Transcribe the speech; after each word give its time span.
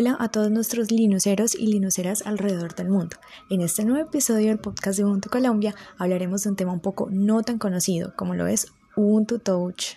Hola 0.00 0.16
a 0.20 0.28
todos 0.28 0.48
nuestros 0.48 0.92
linuceros 0.92 1.56
y 1.56 1.66
linuceras 1.66 2.24
alrededor 2.24 2.76
del 2.76 2.88
mundo. 2.88 3.16
En 3.50 3.60
este 3.62 3.84
nuevo 3.84 4.06
episodio 4.06 4.46
del 4.46 4.60
podcast 4.60 4.96
de 4.96 5.04
Ubuntu 5.04 5.28
Colombia 5.28 5.74
hablaremos 5.98 6.44
de 6.44 6.50
un 6.50 6.54
tema 6.54 6.72
un 6.72 6.78
poco 6.78 7.08
no 7.10 7.42
tan 7.42 7.58
conocido 7.58 8.14
como 8.14 8.36
lo 8.36 8.46
es 8.46 8.68
Ubuntu 8.94 9.40
Touch. 9.40 9.96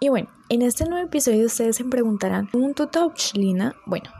Y 0.00 0.10
bueno, 0.10 0.28
en 0.50 0.60
este 0.60 0.84
nuevo 0.84 1.06
episodio 1.06 1.46
ustedes 1.46 1.76
se 1.76 1.84
preguntarán, 1.86 2.50
¿Ubuntu 2.52 2.88
Touch, 2.88 3.32
Lina? 3.32 3.74
Bueno, 3.86 4.10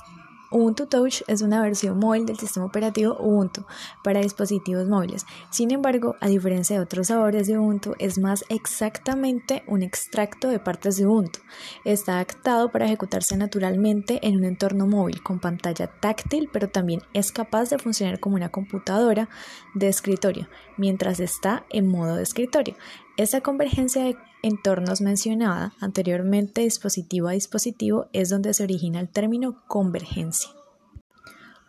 Ubuntu 0.53 0.87
Touch 0.87 1.23
es 1.29 1.43
una 1.43 1.63
versión 1.63 1.99
móvil 1.99 2.27
del 2.27 2.37
sistema 2.37 2.67
operativo 2.67 3.17
Ubuntu 3.21 3.65
para 4.03 4.21
dispositivos 4.21 4.89
móviles. 4.89 5.25
Sin 5.51 5.71
embargo, 5.71 6.17
a 6.21 6.27
diferencia 6.27 6.77
de 6.77 6.83
otros 6.83 7.07
sabores 7.07 7.47
de 7.47 7.57
Ubuntu, 7.57 7.95
es 8.01 8.19
más 8.19 8.45
exactamente 8.49 9.63
un 9.69 9.83
extracto 9.83 10.49
de 10.49 10.59
partes 10.59 10.97
de 10.97 11.07
Ubuntu. 11.07 11.39
Está 11.85 12.15
adaptado 12.15 12.73
para 12.73 12.87
ejecutarse 12.87 13.37
naturalmente 13.37 14.19
en 14.27 14.39
un 14.39 14.45
entorno 14.45 14.89
móvil 14.89 15.23
con 15.23 15.39
pantalla 15.39 15.87
táctil, 15.87 16.51
pero 16.53 16.69
también 16.69 17.01
es 17.15 17.31
capaz 17.31 17.71
de 17.71 17.79
funcionar 17.79 18.19
como 18.19 18.35
una 18.35 18.49
computadora 18.49 19.29
de 19.75 19.87
escritorio 19.87 20.49
mientras 20.77 21.21
está 21.21 21.65
en 21.71 21.87
modo 21.87 22.17
de 22.17 22.25
escritorio. 22.25 22.75
Esta 23.17 23.41
convergencia 23.41 24.03
de 24.03 24.17
entornos 24.43 25.01
mencionada 25.01 25.75
anteriormente 25.81 26.63
dispositivo 26.63 27.29
a 27.29 27.33
dispositivo 27.33 28.07
es 28.13 28.29
donde 28.29 28.55
se 28.55 28.65
origina 28.65 29.01
el 29.01 29.09
término 29.09 29.63
convergencia. 29.67 30.51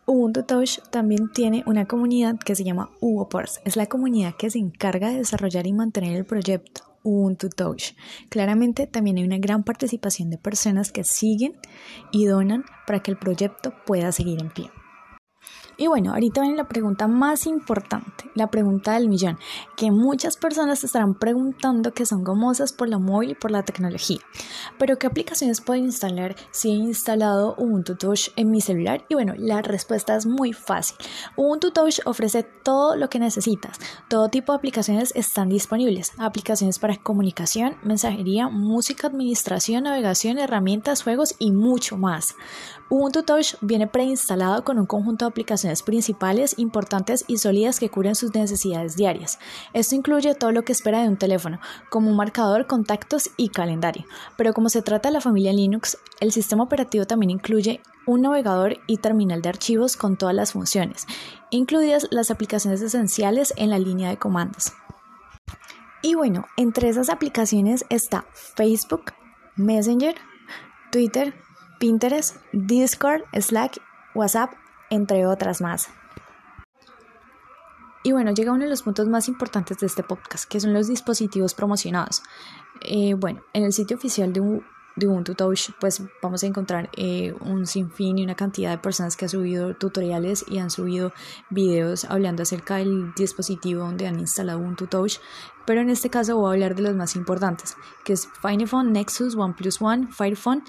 Ubuntu 0.06 0.44
Touch 0.44 0.80
también 0.90 1.32
tiene 1.32 1.64
una 1.68 1.86
comunidad 1.86 2.38
que 2.38 2.56
se 2.56 2.64
llama 2.64 2.90
UboPorts. 3.00 3.62
Es 3.66 3.76
la 3.76 3.86
comunidad 3.86 4.36
que 4.36 4.50
se 4.50 4.60
encarga 4.60 5.10
de 5.10 5.20
desarrollar 5.20 5.68
y 5.68 5.74
mantener 5.74 6.18
el 6.18 6.26
proyecto 6.26 6.82
Ubuntu 7.04 7.50
Touch. 7.50 7.94
Claramente 8.30 8.88
también 8.88 9.18
hay 9.18 9.24
una 9.24 9.38
gran 9.38 9.64
participación 9.64 10.30
de 10.30 10.38
personas 10.38 10.92
que 10.92 11.04
siguen 11.04 11.54
y 12.12 12.26
donan 12.26 12.66
para 12.88 13.02
que 13.02 13.12
el 13.12 13.18
proyecto 13.18 13.74
pueda 13.86 14.12
seguir 14.12 14.42
en 14.42 14.50
pie. 14.50 14.72
Y 15.82 15.88
bueno, 15.88 16.14
ahorita 16.14 16.42
viene 16.42 16.58
la 16.58 16.68
pregunta 16.68 17.08
más 17.08 17.48
importante, 17.48 18.30
la 18.36 18.52
pregunta 18.52 18.94
del 18.94 19.10
millón, 19.10 19.40
que 19.76 19.90
muchas 19.90 20.38
personas 20.38 20.84
estarán 20.84 21.16
preguntando 21.16 21.92
que 21.92 22.06
son 22.06 22.24
gomosas 22.24 22.72
por 22.72 22.88
la 22.88 23.00
móvil 23.00 23.32
y 23.32 23.34
por 23.34 23.50
la 23.50 23.64
tecnología. 23.64 24.20
Pero 24.78 25.00
¿qué 25.00 25.08
aplicaciones 25.08 25.60
puedo 25.60 25.82
instalar 25.82 26.36
si 26.52 26.70
he 26.70 26.74
instalado 26.74 27.56
Ubuntu 27.58 27.96
Touch 27.96 28.30
en 28.36 28.52
mi 28.52 28.62
celular? 28.62 29.06
Y 29.10 29.16
bueno, 29.16 29.34
la 29.36 29.64
respuesta 29.64 30.16
es 30.16 30.28
muy 30.28 30.54
fácil. 30.54 30.98
Ubuntu 31.36 31.72
Touch 31.72 32.00
ofrece 32.06 32.44
todo 32.44 32.96
lo 32.96 33.10
que 33.10 33.18
necesitas. 33.18 33.80
Todo 34.08 34.30
tipo 34.30 34.52
de 34.52 34.58
aplicaciones 34.58 35.12
están 35.16 35.50
disponibles. 35.50 36.12
Aplicaciones 36.20 36.78
para 36.78 36.98
comunicación, 36.98 37.78
mensajería, 37.82 38.50
música, 38.50 39.08
administración, 39.08 39.86
navegación, 39.86 40.38
herramientas, 40.38 41.02
juegos 41.02 41.34
y 41.40 41.52
mucho 41.52 41.98
más. 41.98 42.36
Ubuntu 42.92 43.24
Touch 43.24 43.56
viene 43.62 43.88
preinstalado 43.88 44.64
con 44.64 44.78
un 44.78 44.86
conjunto 44.86 45.26
de 45.26 45.30
aplicaciones 45.30 45.71
principales, 45.82 46.60
importantes 46.60 47.24
y 47.28 47.38
sólidas 47.38 47.80
que 47.80 47.90
cubren 47.90 48.16
sus 48.16 48.34
necesidades 48.36 48.96
diarias. 48.96 49.40
Esto 49.74 49.96
incluye 49.96 50.36
todo 50.36 50.52
lo 50.52 50.64
que 50.64 50.74
espera 50.74 51.02
de 51.02 51.08
un 51.08 51.18
teléfono, 51.18 51.60
como 51.90 52.10
un 52.10 52.18
marcador, 52.18 52.68
contactos 52.68 53.30
y 53.38 53.50
calendario. 53.50 54.06
Pero 54.38 54.54
como 54.54 54.70
se 54.70 54.82
trata 54.82 55.10
de 55.10 55.14
la 55.14 55.22
familia 55.22 55.54
Linux, 55.54 55.98
el 56.20 56.32
sistema 56.32 56.64
operativo 56.64 57.06
también 57.06 57.30
incluye 57.30 57.82
un 58.06 58.22
navegador 58.22 58.78
y 58.88 58.98
terminal 58.98 59.42
de 59.42 59.50
archivos 59.50 59.96
con 59.96 60.18
todas 60.18 60.36
las 60.36 60.52
funciones, 60.52 61.08
incluidas 61.50 62.08
las 62.12 62.32
aplicaciones 62.32 62.82
esenciales 62.82 63.54
en 63.56 63.70
la 63.70 63.80
línea 63.80 64.10
de 64.10 64.18
comandos. 64.18 64.74
Y 66.02 66.16
bueno, 66.16 66.46
entre 66.58 66.90
esas 66.90 67.10
aplicaciones 67.10 67.86
está 67.90 68.26
Facebook, 68.34 69.14
Messenger, 69.56 70.16
Twitter, 70.92 71.34
Pinterest, 71.80 72.38
Discord, 72.54 73.22
Slack, 73.40 73.80
WhatsApp, 74.16 74.52
entre 74.92 75.26
otras 75.26 75.62
más. 75.62 75.90
Y 78.04 78.12
bueno, 78.12 78.32
llega 78.32 78.52
uno 78.52 78.64
de 78.64 78.70
los 78.70 78.82
puntos 78.84 79.08
más 79.08 79.28
importantes 79.28 79.78
de 79.78 79.88
este 79.88 80.04
podcast, 80.04 80.50
que 80.50 80.60
son 80.60 80.74
los 80.74 80.88
dispositivos 80.88 81.54
promocionados. 81.54 82.24
Eh, 82.82 83.14
bueno, 83.14 83.42
en 83.54 83.64
el 83.64 83.74
sitio 83.74 83.98
oficial 83.98 84.34
de, 84.34 84.42
Ubuntu 85.08 85.36
Touch, 85.36 85.70
pues 85.80 86.02
vamos 86.22 86.44
a 86.44 86.48
encontrar 86.48 86.90
eh, 86.98 87.34
un 87.42 87.68
sinfín 87.68 88.18
y 88.18 88.24
una 88.24 88.36
cantidad 88.36 88.72
de 88.72 88.80
personas 88.80 89.16
que 89.16 89.26
han 89.26 89.30
subido 89.30 89.76
tutoriales 89.76 90.44
y 90.48 90.58
han 90.58 90.72
subido 90.72 91.14
videos 91.50 92.06
hablando 92.06 92.44
acerca 92.44 92.78
del 92.78 93.14
dispositivo 93.16 93.84
donde 93.84 94.08
han 94.08 94.20
instalado 94.20 94.60
Ubuntu 94.60 94.88
Touch. 94.88 95.20
Pero 95.66 95.82
en 95.82 95.92
este 95.92 96.10
caso 96.10 96.38
voy 96.38 96.50
a 96.50 96.54
hablar 96.54 96.76
de 96.76 96.82
los 96.82 96.96
más 96.96 97.16
importantes, 97.16 97.78
que 98.04 98.14
es 98.14 98.28
Finephone, 98.42 98.92
Nexus, 98.92 99.36
OnePlus 99.36 99.80
One, 99.80 100.08
Firephone, 100.12 100.64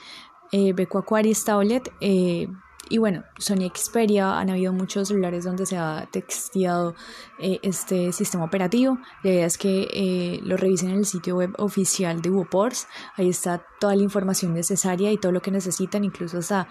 eh, 0.53 0.75
Beco 0.75 0.99
Aquaris 0.99 1.45
Tablet 1.45 1.91
eh, 2.01 2.47
y 2.89 2.99
bueno, 2.99 3.25
Sony 3.39 3.71
Xperia, 3.75 4.39
han 4.39 4.51
habido 4.51 4.73
muchos 4.73 5.09
celulares 5.09 5.45
donde 5.45 5.67
se 5.67 5.77
ha 5.77 6.09
texteado 6.11 6.95
eh, 7.39 7.59
este 7.63 8.13
sistema 8.13 8.45
operativo. 8.45 8.99
La 9.23 9.31
idea 9.31 9.47
es 9.47 9.57
que 9.57 9.89
eh, 9.93 10.41
lo 10.43 10.57
revisen 10.57 10.91
en 10.91 10.99
el 10.99 11.07
sitio 11.07 11.37
web 11.37 11.53
oficial 11.59 12.21
de 12.21 12.31
UOPORS. 12.31 12.87
Ahí 13.17 13.29
está 13.29 13.65
toda 13.81 13.97
la 13.97 14.03
información 14.03 14.55
necesaria 14.55 15.11
y 15.11 15.17
todo 15.17 15.33
lo 15.33 15.41
que 15.41 15.51
necesitan, 15.51 16.05
incluso 16.05 16.39
hasta 16.39 16.69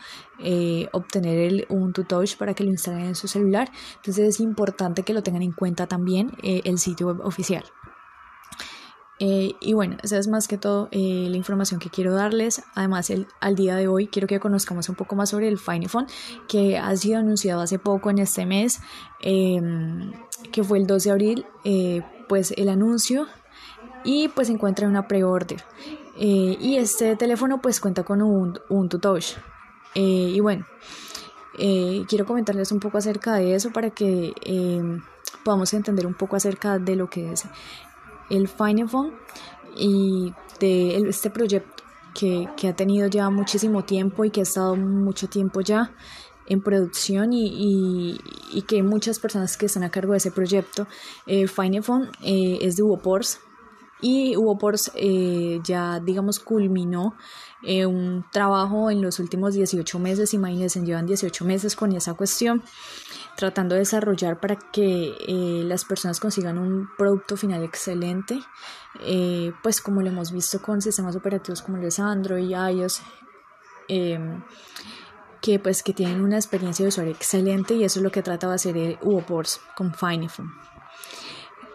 obtener 0.91 1.37
el 1.37 1.65
Ubuntu 1.69 2.03
Touch 2.03 2.35
para 2.35 2.53
que 2.53 2.63
lo 2.63 2.71
instalen 2.71 3.05
en 3.05 3.15
su 3.15 3.27
celular. 3.27 3.69
Entonces 3.97 4.27
es 4.27 4.39
importante 4.39 5.03
que 5.03 5.13
lo 5.13 5.21
tengan 5.21 5.43
en 5.43 5.51
cuenta 5.51 5.87
también 5.87 6.31
el 6.41 6.79
sitio 6.79 7.07
web 7.07 7.21
oficial. 7.23 7.63
Eh, 9.23 9.55
y 9.59 9.73
bueno, 9.73 9.97
esa 10.01 10.17
es 10.17 10.27
más 10.27 10.47
que 10.47 10.57
todo 10.57 10.87
eh, 10.89 11.27
la 11.29 11.37
información 11.37 11.79
que 11.79 11.91
quiero 11.91 12.15
darles. 12.15 12.63
Además, 12.73 13.11
el, 13.11 13.27
al 13.39 13.53
día 13.55 13.75
de 13.75 13.87
hoy 13.87 14.07
quiero 14.07 14.27
que 14.27 14.39
conozcamos 14.39 14.89
un 14.89 14.95
poco 14.95 15.15
más 15.15 15.29
sobre 15.29 15.47
el 15.47 15.59
Finephone, 15.59 16.07
que 16.47 16.79
ha 16.79 16.95
sido 16.97 17.19
anunciado 17.19 17.61
hace 17.61 17.77
poco 17.77 18.09
en 18.09 18.17
este 18.17 18.47
mes, 18.47 18.79
em, 19.19 20.11
que 20.51 20.63
fue 20.63 20.79
el 20.79 20.87
2 20.87 21.03
de 21.03 21.11
abril, 21.11 21.45
eh, 21.63 22.01
pues 22.27 22.51
el 22.57 22.67
anuncio 22.67 23.27
y 24.03 24.27
pues 24.29 24.49
encuentra 24.49 24.85
en 24.85 24.91
una 24.91 25.07
pre-order. 25.07 25.63
y 26.17 26.77
este 26.77 27.15
teléfono 27.15 27.61
pues 27.61 27.79
cuenta 27.79 28.03
con 28.03 28.21
un, 28.21 28.59
un 28.69 28.89
Touch. 28.89 29.37
y 29.93 30.39
bueno, 30.39 30.65
quiero 32.07 32.25
comentarles 32.25 32.71
un 32.71 32.79
poco 32.79 32.97
acerca 32.97 33.35
de 33.35 33.55
eso 33.55 33.71
para 33.71 33.91
que 33.91 34.33
em, 34.41 35.01
podamos 35.43 35.73
entender 35.73 36.07
un 36.07 36.13
poco 36.13 36.35
acerca 36.35 36.79
de 36.79 36.95
lo 36.95 37.09
que 37.09 37.31
es 37.31 37.45
el 38.31 38.47
Finephone 38.47 39.13
y 39.77 40.33
de 40.59 40.97
este 41.09 41.29
proyecto 41.29 41.83
que, 42.13 42.47
ha 42.67 42.75
tenido 42.75 43.07
ya 43.07 43.29
muchísimo 43.29 43.83
tiempo 43.83 44.25
y 44.25 44.31
que 44.31 44.41
ha 44.41 44.43
estado 44.43 44.75
mucho 44.75 45.27
tiempo 45.27 45.61
ya 45.61 45.91
en 46.47 46.61
producción 46.61 47.31
y, 47.33 48.19
que 48.67 48.83
muchas 48.83 49.19
personas 49.19 49.57
que 49.57 49.67
están 49.67 49.83
a 49.83 49.91
cargo 49.91 50.11
de 50.11 50.17
ese 50.17 50.31
proyecto. 50.31 50.87
Eh, 51.25 51.47
Finephone 51.47 52.09
eh, 52.23 52.59
es 52.61 52.75
de 52.75 52.83
Ubopors 52.83 53.39
y 54.01 54.35
Ubopors 54.35 54.91
eh, 54.95 55.59
ya 55.63 55.99
digamos 55.99 56.39
culminó 56.39 57.15
eh, 57.63 57.85
un 57.85 58.25
trabajo 58.31 58.89
en 58.89 59.01
los 59.01 59.19
últimos 59.19 59.53
18 59.53 59.99
meses, 59.99 60.33
imagínense, 60.33 60.83
llevan 60.83 61.05
18 61.05 61.45
meses 61.45 61.75
con 61.75 61.91
esa 61.91 62.15
cuestión 62.15 62.63
tratando 63.35 63.75
de 63.75 63.79
desarrollar 63.79 64.39
para 64.39 64.55
que 64.55 65.15
eh, 65.27 65.63
las 65.63 65.85
personas 65.85 66.19
consigan 66.19 66.57
un 66.57 66.89
producto 66.97 67.37
final 67.37 67.63
excelente, 67.63 68.39
eh, 69.01 69.53
pues 69.63 69.81
como 69.81 70.01
lo 70.01 70.09
hemos 70.09 70.31
visto 70.31 70.61
con 70.61 70.81
sistemas 70.81 71.15
operativos 71.15 71.61
como 71.61 71.77
los 71.77 71.99
Android 71.99 72.49
iOS, 72.49 73.01
em, 73.87 74.43
que 75.41 75.59
pues 75.59 75.83
que 75.83 75.93
tienen 75.93 76.21
una 76.21 76.35
experiencia 76.37 76.83
de 76.83 76.89
usuario 76.89 77.13
excelente 77.13 77.73
y 77.75 77.83
eso 77.83 77.99
es 77.99 78.03
lo 78.03 78.11
que 78.11 78.21
trata 78.21 78.47
de 78.47 78.55
hacer 78.55 78.77
el 78.77 78.97
UOPORS 79.01 79.61
con 79.75 79.93
Finephone. 79.93 80.51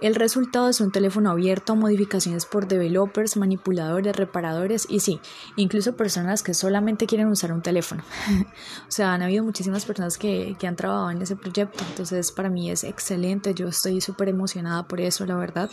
El 0.02 0.14
resultado 0.14 0.68
es 0.68 0.80
un 0.80 0.90
teléfono 0.90 1.30
abierto 1.30 1.74
modificaciones 1.74 2.44
por 2.44 2.68
developers, 2.68 3.36
manipuladores, 3.36 4.14
reparadores 4.14 4.86
y 4.90 5.00
sí, 5.00 5.20
incluso 5.56 5.96
personas 5.96 6.42
que 6.42 6.52
solamente 6.52 7.06
quieren 7.06 7.28
usar 7.28 7.52
un 7.52 7.62
teléfono. 7.62 8.02
o 8.88 8.90
sea, 8.90 9.14
han 9.14 9.22
habido 9.22 9.42
muchísimas 9.42 9.86
personas 9.86 10.18
que, 10.18 10.54
que, 10.58 10.66
han 10.66 10.76
trabajado 10.76 11.10
en 11.10 11.22
ese 11.22 11.34
proyecto, 11.34 11.82
entonces 11.88 12.30
para 12.30 12.50
mí 12.50 12.70
es 12.70 12.84
excelente, 12.84 13.54
yo 13.54 13.68
estoy 13.68 14.02
súper 14.02 14.28
emocionada 14.28 14.86
por 14.86 15.00
eso, 15.00 15.24
la 15.24 15.36
verdad. 15.36 15.70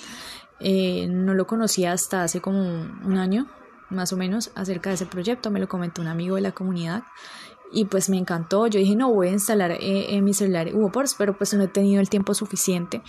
Eh, 0.61 1.07
no 1.09 1.33
lo 1.33 1.45
conocía 1.45 1.91
hasta 1.91 2.23
hace 2.23 2.39
como 2.39 2.61
un 2.61 3.17
año, 3.17 3.47
más 3.89 4.13
o 4.13 4.17
menos, 4.17 4.51
acerca 4.55 4.89
de 4.89 4.95
ese 4.95 5.05
proyecto, 5.05 5.51
me 5.51 5.59
lo 5.59 5.67
comentó 5.67 6.01
un 6.01 6.07
amigo 6.07 6.37
de 6.37 6.41
la 6.41 6.53
comunidad 6.53 7.03
y 7.73 7.85
pues 7.85 8.09
me 8.09 8.17
encantó. 8.17 8.67
Yo 8.67 8.79
dije, 8.79 8.95
no, 8.95 9.11
voy 9.11 9.27
a 9.27 9.31
instalar 9.31 9.71
eh, 9.71 10.15
en 10.15 10.23
mi 10.23 10.33
celular 10.33 10.69
UOPORS, 10.73 11.15
pero 11.17 11.35
pues 11.35 11.53
no 11.53 11.63
he 11.63 11.67
tenido 11.67 11.99
el 11.99 12.09
tiempo 12.09 12.33
suficiente. 12.33 13.01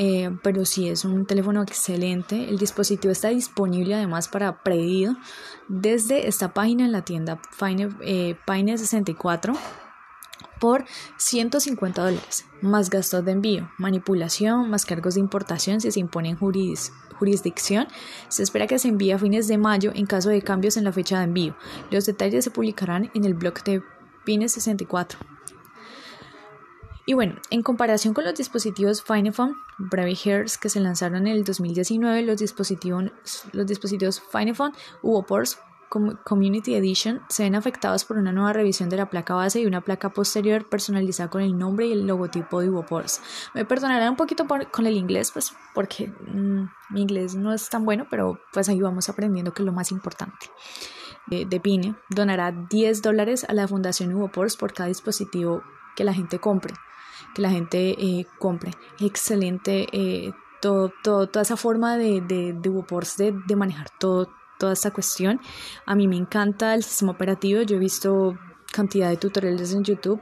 Eh, 0.00 0.30
pero 0.44 0.64
sí 0.64 0.88
es 0.88 1.04
un 1.04 1.26
teléfono 1.26 1.60
excelente. 1.60 2.48
El 2.48 2.56
dispositivo 2.56 3.10
está 3.10 3.30
disponible 3.30 3.96
además 3.96 4.28
para 4.28 4.62
pedido 4.62 5.16
desde 5.66 6.28
esta 6.28 6.54
página 6.54 6.84
en 6.84 6.92
la 6.92 7.04
tienda 7.04 7.40
Fine, 7.50 7.88
eh, 8.02 8.36
64 8.46 9.54
por 10.60 10.84
150 11.16 12.00
dólares, 12.00 12.46
más 12.62 12.90
gastos 12.90 13.24
de 13.24 13.32
envío, 13.32 13.72
manipulación, 13.76 14.70
más 14.70 14.86
cargos 14.86 15.14
de 15.14 15.20
importación 15.20 15.80
si 15.80 15.90
se 15.90 15.98
impone 15.98 16.28
en 16.28 16.36
jurisdicción. 16.36 17.88
Se 18.28 18.44
espera 18.44 18.68
que 18.68 18.78
se 18.78 18.86
envíe 18.86 19.10
a 19.10 19.18
fines 19.18 19.48
de 19.48 19.58
mayo 19.58 19.90
en 19.96 20.06
caso 20.06 20.28
de 20.28 20.42
cambios 20.42 20.76
en 20.76 20.84
la 20.84 20.92
fecha 20.92 21.18
de 21.18 21.24
envío. 21.24 21.56
Los 21.90 22.06
detalles 22.06 22.44
se 22.44 22.52
publicarán 22.52 23.10
en 23.14 23.24
el 23.24 23.34
blog 23.34 23.64
de 23.64 23.82
Pine 24.24 24.48
64. 24.48 25.37
Y 27.08 27.14
bueno, 27.14 27.36
en 27.48 27.62
comparación 27.62 28.12
con 28.12 28.24
los 28.24 28.34
dispositivos 28.34 29.02
Finephone, 29.02 29.54
Brave 29.78 30.14
Hairs 30.26 30.58
que 30.58 30.68
se 30.68 30.78
lanzaron 30.78 31.26
en 31.26 31.32
el 31.32 31.42
2019, 31.42 32.20
los 32.20 32.36
dispositivos, 32.36 33.04
los 33.52 33.66
dispositivos 33.66 34.20
Finephone 34.20 34.74
UOPORS 35.00 35.58
Community 35.88 36.74
Edition 36.74 37.22
se 37.30 37.44
ven 37.44 37.54
afectados 37.54 38.04
por 38.04 38.18
una 38.18 38.30
nueva 38.30 38.52
revisión 38.52 38.90
de 38.90 38.98
la 38.98 39.08
placa 39.08 39.32
base 39.32 39.58
y 39.58 39.64
una 39.64 39.80
placa 39.80 40.10
posterior 40.10 40.68
personalizada 40.68 41.30
con 41.30 41.40
el 41.40 41.56
nombre 41.56 41.86
y 41.86 41.92
el 41.92 42.06
logotipo 42.06 42.60
de 42.60 42.68
UOPORS. 42.68 43.22
Me 43.54 43.64
perdonarán 43.64 44.10
un 44.10 44.16
poquito 44.16 44.46
con 44.70 44.86
el 44.86 44.98
inglés, 44.98 45.30
pues 45.32 45.54
porque 45.74 46.08
mm, 46.08 46.64
mi 46.90 47.00
inglés 47.00 47.34
no 47.34 47.54
es 47.54 47.70
tan 47.70 47.86
bueno, 47.86 48.06
pero 48.10 48.38
pues 48.52 48.68
ahí 48.68 48.82
vamos 48.82 49.08
aprendiendo 49.08 49.54
que 49.54 49.62
es 49.62 49.66
lo 49.66 49.72
más 49.72 49.92
importante. 49.92 50.50
De, 51.26 51.58
Pine 51.58 51.94
donará 52.10 52.52
10 52.52 53.00
dólares 53.00 53.46
a 53.48 53.54
la 53.54 53.66
Fundación 53.66 54.14
UOPORS 54.14 54.58
por 54.58 54.74
cada 54.74 54.88
dispositivo 54.88 55.62
que 55.96 56.04
la 56.04 56.12
gente 56.12 56.38
compre 56.38 56.74
que 57.34 57.42
la 57.42 57.50
gente 57.50 57.90
eh, 57.90 58.26
compre. 58.38 58.72
Excelente 59.00 59.86
eh, 59.92 60.32
todo, 60.60 60.90
toda 61.02 61.42
esa 61.42 61.56
forma 61.56 61.96
de, 61.96 62.20
de, 62.20 62.52
de, 62.52 63.34
de, 63.46 63.56
manejar 63.56 63.90
todo, 63.98 64.28
toda 64.58 64.72
esta 64.72 64.90
cuestión. 64.90 65.40
A 65.86 65.94
mí 65.94 66.08
me 66.08 66.16
encanta 66.16 66.74
el 66.74 66.82
sistema 66.82 67.12
operativo, 67.12 67.62
yo 67.62 67.76
he 67.76 67.80
visto 67.80 68.36
cantidad 68.72 69.08
de 69.08 69.16
tutoriales 69.16 69.72
en 69.72 69.84
YouTube, 69.84 70.20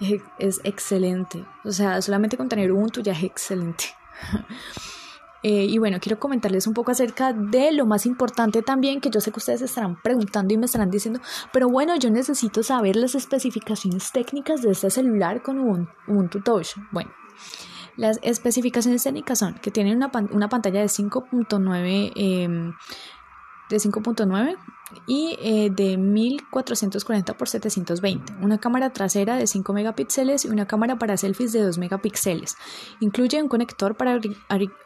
es, 0.00 0.22
es 0.38 0.60
excelente. 0.64 1.44
O 1.64 1.72
sea, 1.72 2.00
solamente 2.02 2.36
con 2.36 2.48
tener 2.48 2.70
Ubuntu 2.72 3.00
ya 3.02 3.12
es 3.12 3.24
excelente. 3.24 3.86
Eh, 5.42 5.66
y 5.66 5.78
bueno, 5.78 5.98
quiero 6.00 6.18
comentarles 6.18 6.66
un 6.66 6.74
poco 6.74 6.90
acerca 6.90 7.32
de 7.32 7.72
lo 7.72 7.86
más 7.86 8.06
importante 8.06 8.62
también, 8.62 9.00
que 9.00 9.10
yo 9.10 9.20
sé 9.20 9.30
que 9.30 9.38
ustedes 9.38 9.62
estarán 9.62 9.96
preguntando 10.02 10.52
y 10.52 10.58
me 10.58 10.66
estarán 10.66 10.90
diciendo, 10.90 11.20
pero 11.52 11.68
bueno, 11.68 11.96
yo 11.96 12.10
necesito 12.10 12.62
saber 12.62 12.96
las 12.96 13.14
especificaciones 13.14 14.10
técnicas 14.10 14.62
de 14.62 14.70
este 14.72 14.90
celular 14.90 15.42
con 15.42 15.58
Ubuntu 15.60 16.40
Touch. 16.40 16.74
Bueno, 16.90 17.10
las 17.96 18.18
especificaciones 18.22 19.02
técnicas 19.02 19.38
son 19.38 19.54
que 19.54 19.70
tiene 19.70 19.94
una, 19.94 20.10
una 20.30 20.48
pantalla 20.48 20.80
de 20.80 20.86
5.9 20.86 22.12
eh, 22.14 22.48
de 23.68 23.76
5.9 23.76 24.56
y 25.06 25.36
eh, 25.40 25.70
de 25.70 25.96
1440 25.96 27.32
x 27.32 27.50
720, 27.50 28.32
una 28.40 28.58
cámara 28.58 28.90
trasera 28.90 29.36
de 29.36 29.46
5 29.46 29.72
megapíxeles 29.72 30.44
y 30.44 30.48
una 30.48 30.66
cámara 30.66 30.96
para 30.96 31.16
selfies 31.16 31.52
de 31.52 31.62
2 31.62 31.78
megapíxeles. 31.78 32.56
Incluye 33.00 33.42
un 33.42 33.48
conector 33.48 33.96
para 33.96 34.18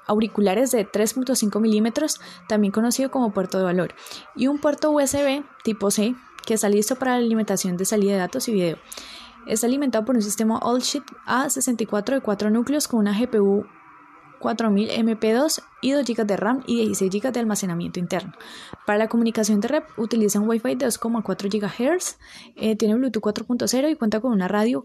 auriculares 0.07 0.73
de 0.73 0.87
3.5 0.91 1.61
milímetros, 1.61 2.21
también 2.49 2.73
conocido 2.73 3.11
como 3.11 3.33
puerto 3.33 3.59
de 3.59 3.65
valor, 3.65 3.95
y 4.35 4.49
un 4.49 4.59
puerto 4.59 4.91
USB 4.91 5.45
tipo 5.63 5.91
C 5.91 6.15
que 6.45 6.55
está 6.55 6.69
listo 6.69 6.97
para 6.97 7.13
la 7.13 7.19
alimentación 7.19 7.77
de 7.77 7.85
salida 7.85 8.13
de 8.13 8.19
datos 8.19 8.49
y 8.49 8.53
video. 8.53 8.79
Está 9.47 9.67
alimentado 9.67 10.05
por 10.05 10.17
un 10.17 10.23
sistema 10.23 10.59
All-Ship 10.59 11.05
A64 11.27 12.15
de 12.15 12.21
4 12.21 12.51
núcleos 12.51 12.87
con 12.87 13.01
una 13.01 13.19
GPU 13.19 13.67
4000 14.43 14.91
MP2 14.91 15.63
y 15.81 15.93
2 15.93 16.05
GB 16.05 16.27
de 16.27 16.37
RAM 16.37 16.63
y 16.67 16.77
16 16.77 17.11
GB 17.11 17.33
de 17.33 17.41
almacenamiento 17.41 17.99
interno. 17.99 18.33
Para 18.85 18.99
la 18.99 19.09
comunicación 19.09 19.61
de 19.61 19.69
red 19.69 19.83
utiliza 19.97 20.41
un 20.41 20.49
Wi-Fi 20.49 20.75
de 20.75 20.87
2,4 20.87 21.49
GHz, 21.49 22.19
eh, 22.57 22.77
tiene 22.77 22.97
Bluetooth 22.97 23.23
4.0 23.23 23.91
y 23.91 23.97
cuenta 23.97 24.21
con 24.21 24.33
una 24.33 24.49
radio 24.49 24.85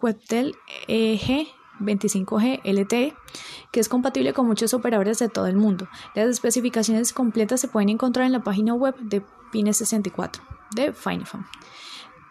Quetel 0.00 0.54
EG 0.86 1.48
25G 1.80 2.60
LTE, 2.64 3.14
que 3.72 3.80
es 3.80 3.88
compatible 3.88 4.32
con 4.32 4.46
muchos 4.46 4.74
operadores 4.74 5.18
de 5.18 5.28
todo 5.28 5.46
el 5.46 5.56
mundo. 5.56 5.88
Las 6.14 6.28
especificaciones 6.28 7.12
completas 7.12 7.60
se 7.60 7.68
pueden 7.68 7.88
encontrar 7.88 8.26
en 8.26 8.32
la 8.32 8.42
página 8.42 8.74
web 8.74 8.96
de 9.00 9.22
Pine64 9.52 10.40
de 10.74 10.92
Finephone. 10.92 11.46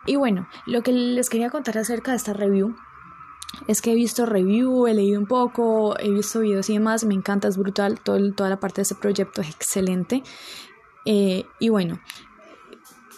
Y 0.06 0.16
bueno, 0.16 0.48
lo 0.66 0.84
que 0.84 0.92
les 0.92 1.30
quería 1.30 1.50
contar 1.50 1.78
acerca 1.78 2.12
de 2.12 2.18
esta 2.18 2.34
review 2.34 2.76
es 3.68 3.82
que 3.82 3.92
he 3.92 3.96
visto 3.96 4.26
review, 4.26 4.88
he 4.88 4.94
leído 4.94 5.20
un 5.20 5.28
poco, 5.28 5.98
he 6.00 6.10
visto 6.10 6.40
videos 6.40 6.70
y 6.70 6.74
demás, 6.74 7.04
me 7.04 7.14
encanta, 7.14 7.48
es 7.48 7.58
brutal, 7.58 8.00
todo, 8.00 8.34
toda 8.34 8.50
la 8.50 8.60
parte 8.60 8.78
de 8.78 8.84
este 8.84 8.96
proyecto 8.96 9.42
es 9.42 9.50
excelente. 9.50 10.24
Eh, 11.06 11.46
y 11.60 11.70
bueno, 11.70 12.00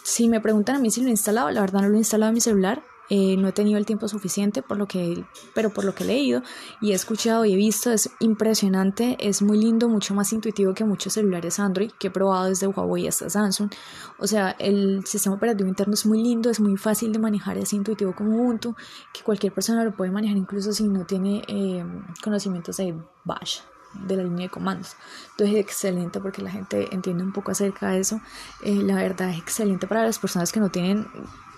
si 0.02 0.28
me 0.28 0.40
preguntan 0.40 0.76
a 0.76 0.78
mí 0.78 0.90
si 0.90 1.00
lo 1.00 1.08
he 1.08 1.10
instalado, 1.10 1.50
la 1.50 1.60
verdad 1.60 1.82
no 1.82 1.88
lo 1.88 1.94
he 1.94 1.98
instalado 1.98 2.30
en 2.30 2.34
mi 2.34 2.40
celular, 2.40 2.82
eh, 3.10 3.36
no 3.36 3.48
he 3.48 3.52
tenido 3.52 3.76
el 3.76 3.86
tiempo 3.86 4.06
suficiente, 4.06 4.62
por 4.62 4.78
lo 4.78 4.86
que, 4.86 5.24
pero 5.52 5.70
por 5.70 5.84
lo 5.84 5.94
que 5.94 6.04
he 6.04 6.06
leído 6.06 6.42
y 6.80 6.92
he 6.92 6.94
escuchado 6.94 7.44
y 7.44 7.52
he 7.52 7.56
visto, 7.56 7.90
es 7.90 8.10
impresionante, 8.20 9.16
es 9.18 9.42
muy 9.42 9.58
lindo, 9.58 9.88
mucho 9.88 10.14
más 10.14 10.32
intuitivo 10.32 10.74
que 10.74 10.84
muchos 10.84 11.14
celulares 11.14 11.58
Android 11.58 11.90
que 11.98 12.06
he 12.06 12.10
probado 12.10 12.46
desde 12.46 12.68
Huawei 12.68 13.08
hasta 13.08 13.28
Samsung. 13.28 13.70
O 14.18 14.26
sea, 14.28 14.54
el 14.60 15.04
sistema 15.06 15.34
operativo 15.34 15.68
interno 15.68 15.94
es 15.94 16.06
muy 16.06 16.22
lindo, 16.22 16.50
es 16.50 16.60
muy 16.60 16.76
fácil 16.76 17.12
de 17.12 17.18
manejar, 17.18 17.58
es 17.58 17.72
intuitivo 17.72 18.14
como 18.14 18.36
Ubuntu, 18.36 18.76
que 19.12 19.22
cualquier 19.22 19.52
persona 19.52 19.84
lo 19.84 19.92
puede 19.92 20.12
manejar 20.12 20.36
incluso 20.36 20.72
si 20.72 20.86
no 20.88 21.04
tiene 21.04 21.42
eh, 21.48 21.84
conocimientos 22.22 22.76
de 22.76 22.94
Bash 23.24 23.60
de 23.92 24.16
la 24.16 24.22
línea 24.22 24.46
de 24.46 24.50
comandos. 24.50 24.94
Entonces 25.32 25.56
es 25.56 25.60
excelente 25.60 26.20
porque 26.20 26.42
la 26.42 26.50
gente 26.50 26.94
entiende 26.94 27.24
un 27.24 27.32
poco 27.32 27.50
acerca 27.50 27.90
de 27.90 27.98
eso. 27.98 28.20
Eh, 28.62 28.76
la 28.76 28.94
verdad 28.94 29.30
es 29.30 29.38
excelente 29.38 29.88
para 29.88 30.04
las 30.04 30.20
personas 30.20 30.52
que 30.52 30.60
no 30.60 30.68
tienen 30.68 31.08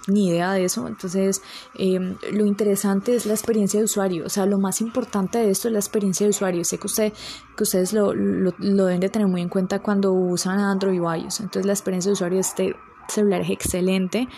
ni 0.08 0.28
idea 0.28 0.52
de 0.52 0.64
eso. 0.64 0.88
Entonces, 0.88 1.43
em, 1.75 2.16
lo 2.32 2.46
interesante 2.46 3.14
es 3.14 3.26
la 3.26 3.34
experiencia 3.34 3.81
de 3.81 3.84
usuario. 3.84 4.26
O 4.26 4.28
sea, 4.28 4.46
lo 4.46 4.58
más 4.58 4.81
importante 4.81 5.38
de 5.38 5.50
esto 5.50 5.69
es 5.69 5.72
la 5.72 5.81
experiencia 5.81 6.26
de 6.26 6.31
usuario. 6.31 6.64
Sé 6.64 6.78
que, 6.78 6.87
usted, 6.87 7.12
que 7.56 7.62
ustedes 7.62 7.93
lo, 7.93 8.14
lo, 8.14 8.52
lo 8.58 8.87
deben 8.87 9.00
de 9.00 9.08
tener 9.08 9.28
muy 9.28 9.40
en 9.40 9.49
cuenta 9.49 9.81
cuando 9.81 10.12
usan 10.12 10.58
Android 10.58 11.02
o 11.02 11.14
iOS. 11.14 11.40
Entonces, 11.40 11.66
la 11.66 11.72
experiencia 11.72 12.10
de 12.10 12.14
usuario 12.14 12.37
de 12.37 12.43
este 12.43 12.76
celular 13.08 13.43
es 13.43 13.50
excelente. 13.50 14.28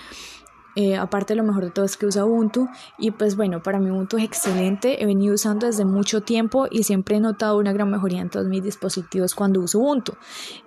Eh, 0.77 0.97
aparte 0.97 1.35
lo 1.35 1.45
mejor 1.45 1.65
de 1.65 1.71
todo 1.71 1.85
es 1.85 1.97
que 1.97 2.07
usa 2.07 2.25
Ubuntu 2.25 2.69
y 2.99 3.13
pues 3.13 3.37
bueno, 3.37 3.63
para 3.63 3.79
mí 3.79 3.91
Ubuntu 3.91 4.19
es 4.19 4.25
excelente, 4.25 5.03
he 5.03 5.07
venido 5.07 5.35
usando 5.35 5.67
desde 5.67 5.85
mucho 5.85 6.23
tiempo 6.23 6.67
y 6.71 6.83
siempre 6.83 7.17
he 7.17 7.21
notado 7.21 7.59
una 7.59 7.73
gran 7.73 7.91
mejoría 7.91 8.21
en 8.21 8.31
todos 8.31 8.47
mis 8.47 8.63
dispositivos 8.63 9.35
cuando 9.35 9.61
uso 9.61 9.79
Ubuntu. 9.79 10.15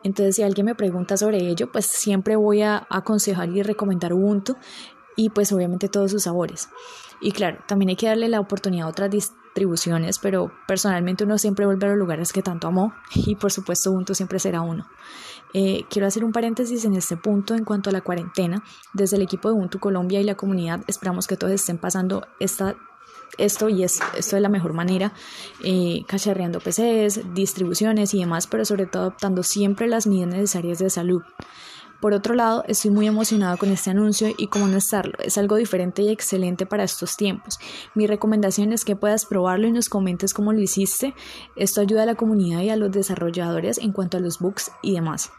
Entonces 0.04 0.36
si 0.38 0.44
alguien 0.44 0.65
me 0.65 0.75
pregunta 0.75 1.18
sobre 1.18 1.39
ello, 1.39 1.71
pues 1.71 1.88
siempre 1.88 2.36
voy 2.36 2.62
a 2.62 2.88
aconsejar 2.89 3.50
y 3.50 3.63
recomendar 3.63 4.13
Ubuntu 4.13 4.56
y 5.18 5.30
pues 5.30 5.51
obviamente 5.51 5.89
todos 5.89 6.12
sus 6.12 6.24
sabores. 6.24 6.69
Y 7.19 7.31
claro, 7.31 7.57
también 7.68 7.89
hay 7.89 7.95
que 7.95 8.07
darle 8.07 8.30
la 8.30 8.39
oportunidad 8.39 8.88
a 8.88 8.92
otras 8.92 9.09
distribuciones, 9.09 10.19
pero 10.19 10.52
personalmente 10.68 11.23
uno 11.23 11.37
siempre 11.40 11.66
vuelve 11.66 11.87
a 11.87 11.90
los 11.90 11.97
lugares 11.97 12.31
que 12.31 12.44
tanto 12.44 12.68
amó 12.68 12.94
y 13.14 13.35
por 13.35 13.52
supuesto 13.52 13.92
Ubuntu 13.92 14.14
siempre 14.14 14.40
será 14.40 14.61
uno. 14.61 14.87
Eh, 15.54 15.85
quiero 15.89 16.07
hacer 16.07 16.23
un 16.23 16.31
paréntesis 16.31 16.85
en 16.85 16.94
este 16.94 17.18
punto 17.18 17.56
en 17.56 17.63
cuanto 17.63 17.89
a 17.89 17.94
la 17.94 18.01
cuarentena. 18.01 18.63
Desde 18.94 19.18
el 19.18 19.23
equipo 19.23 19.49
de 19.49 19.56
Ubuntu 19.56 19.80
Colombia 19.80 20.19
y 20.19 20.23
la 20.23 20.35
comunidad 20.35 20.81
esperamos 20.87 21.27
que 21.27 21.37
todos 21.37 21.54
estén 21.54 21.77
pasando 21.77 22.27
esta 22.39 22.75
esto 23.37 23.69
y 23.69 23.83
es 23.83 23.99
esto 24.18 24.35
de 24.35 24.42
la 24.42 24.49
mejor 24.49 24.73
manera, 24.73 25.13
eh, 25.63 26.04
cacharreando 26.07 26.59
PCs, 26.59 27.33
distribuciones 27.33 28.13
y 28.13 28.19
demás, 28.19 28.47
pero 28.47 28.66
sobre 28.66 28.85
todo 28.85 29.04
adoptando 29.04 29.44
siempre 29.44 29.87
las 29.87 30.07
medidas 30.07 30.30
necesarias 30.30 30.80
de 30.80 30.89
salud. 30.89 31.21
Por 32.07 32.14
otro 32.14 32.35
lado, 32.35 32.64
estoy 32.69 32.90
muy 32.92 33.06
emocionada 33.06 33.57
con 33.57 33.69
este 33.69 33.90
anuncio 33.90 34.30
y 34.37 34.47
cómo 34.47 34.69
no 34.69 34.78
estarlo, 34.78 35.16
es 35.19 35.37
algo 35.37 35.57
diferente 35.57 36.04
y 36.04 36.07
excelente 36.07 36.66
para 36.66 36.85
estos 36.85 37.18
tiempos. 37.18 37.59
Mi 37.95 38.07
recomendación 38.07 38.71
es 38.71 38.85
que 38.85 38.95
puedas 38.95 39.26
probarlo 39.26 39.68
y 39.68 39.73
nos 39.73 39.90
comentes 39.90 40.33
cómo 40.33 40.54
lo 40.54 40.61
hiciste. 40.61 41.14
Esto 41.57 41.81
ayuda 41.81 42.04
a 42.04 42.06
la 42.06 42.16
comunidad 42.16 42.61
y 42.61 42.69
a 42.69 42.78
los 42.78 42.94
desarrolladores 42.94 43.78
en 43.78 43.92
cuanto 43.92 44.16
a 44.16 44.21
los 44.21 44.40
bugs 44.40 44.71
y 44.81 44.94
demás. 44.94 45.33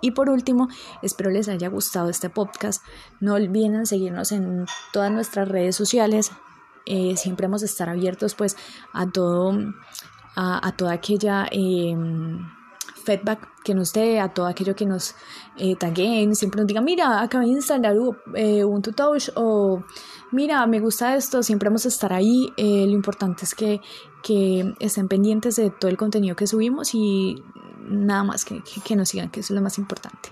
Y 0.00 0.12
por 0.12 0.30
último, 0.30 0.68
espero 1.02 1.32
les 1.32 1.48
haya 1.48 1.66
gustado 1.66 2.10
este 2.10 2.30
podcast. 2.30 2.80
No 3.18 3.34
olviden 3.34 3.84
seguirnos 3.84 4.30
en 4.30 4.66
todas 4.92 5.10
nuestras 5.10 5.48
redes 5.48 5.74
sociales. 5.74 6.30
Eh, 6.86 7.16
siempre 7.16 7.46
hemos 7.46 7.62
de 7.62 7.66
estar 7.66 7.88
abiertos 7.88 8.36
pues 8.36 8.56
a 8.92 9.10
todo, 9.10 9.52
a, 10.36 10.72
toda 10.76 10.92
aquella... 10.92 11.48
Em, 11.50 12.56
feedback 13.08 13.48
que 13.64 13.74
nos 13.74 13.92
dé, 13.92 14.20
a 14.20 14.28
todo 14.28 14.46
aquello 14.46 14.74
que 14.76 14.84
nos 14.84 15.14
eh, 15.56 15.76
taguen, 15.76 16.34
siempre 16.34 16.60
nos 16.60 16.68
digan, 16.68 16.84
mira, 16.84 17.22
acabé 17.22 17.46
de 17.46 17.52
instalar 17.52 17.94
eh, 18.34 18.64
Ubuntu 18.64 18.92
Touch 18.92 19.30
o 19.34 19.82
mira, 20.30 20.66
me 20.66 20.78
gusta 20.78 21.16
esto, 21.16 21.42
siempre 21.42 21.70
vamos 21.70 21.86
a 21.86 21.88
estar 21.88 22.12
ahí. 22.12 22.52
Eh, 22.56 22.84
lo 22.86 22.92
importante 22.92 23.44
es 23.44 23.54
que, 23.54 23.80
que 24.22 24.74
estén 24.80 25.08
pendientes 25.08 25.56
de 25.56 25.70
todo 25.70 25.90
el 25.90 25.96
contenido 25.96 26.36
que 26.36 26.46
subimos 26.46 26.94
y 26.94 27.42
nada 27.88 28.24
más 28.24 28.44
que, 28.44 28.62
que, 28.84 28.96
nos 28.96 29.08
sigan, 29.08 29.30
que 29.30 29.40
eso 29.40 29.54
es 29.54 29.56
lo 29.56 29.62
más 29.62 29.78
importante. 29.78 30.30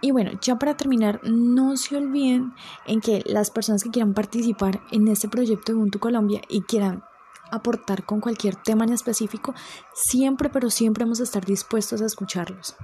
Y 0.00 0.10
bueno, 0.10 0.32
ya 0.40 0.56
para 0.56 0.76
terminar, 0.76 1.20
no 1.24 1.76
se 1.76 1.96
olviden 1.96 2.52
en 2.86 3.00
que 3.00 3.22
las 3.26 3.50
personas 3.50 3.82
que 3.82 3.90
quieran 3.90 4.14
participar 4.14 4.80
en 4.92 5.08
este 5.08 5.28
proyecto 5.28 5.72
de 5.72 5.78
Ubuntu 5.78 5.98
Colombia 5.98 6.40
y 6.48 6.62
quieran 6.62 7.02
aportar 7.50 8.04
con 8.04 8.20
cualquier 8.20 8.56
tema 8.56 8.84
en 8.84 8.92
específico, 8.92 9.54
siempre, 9.94 10.48
pero 10.48 10.70
siempre 10.70 11.04
vamos 11.04 11.20
a 11.20 11.24
estar 11.24 11.44
dispuestos 11.44 12.00
a 12.02 12.06
escucharlos. 12.06 12.76